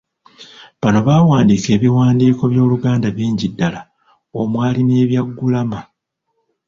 Bano 0.81 0.99
baawandiika 1.07 1.69
ebiwandiiko 1.77 2.43
by’Oluganda 2.51 3.07
bingi 3.17 3.47
ddala 3.51 3.81
omwali 4.39 4.81
n'ebya 4.83 5.21
ggulama. 5.27 5.79